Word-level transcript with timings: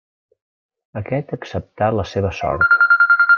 Aquest 1.01 1.35
acceptà 1.37 1.91
la 1.99 2.07
seva 2.13 2.33
sort. 2.41 2.81